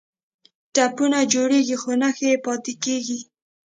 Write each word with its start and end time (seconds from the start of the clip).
ټپونه 0.73 1.19
جوړیږي 1.33 1.75
خو 1.81 1.91
نښې 2.01 2.27
یې 2.33 2.41
پاتې 2.45 2.73
کیږي. 2.83 3.19